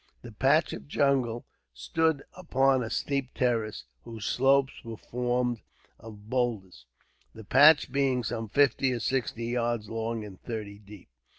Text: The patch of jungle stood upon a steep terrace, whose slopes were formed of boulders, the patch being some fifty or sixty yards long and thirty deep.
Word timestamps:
The 0.23 0.31
patch 0.31 0.73
of 0.73 0.87
jungle 0.87 1.45
stood 1.75 2.23
upon 2.33 2.81
a 2.81 2.89
steep 2.89 3.35
terrace, 3.35 3.83
whose 4.03 4.25
slopes 4.25 4.83
were 4.83 4.97
formed 4.97 5.61
of 5.99 6.27
boulders, 6.27 6.87
the 7.35 7.43
patch 7.43 7.91
being 7.91 8.23
some 8.23 8.49
fifty 8.49 8.93
or 8.93 8.99
sixty 8.99 9.45
yards 9.45 9.89
long 9.91 10.25
and 10.25 10.41
thirty 10.41 10.79
deep. 10.79 11.09